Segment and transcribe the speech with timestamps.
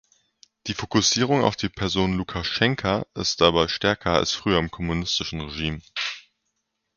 [0.65, 5.79] Die Fokussierung auf die Person Lukaschenka ist dabei stärker als früher im kommunistischen Regime.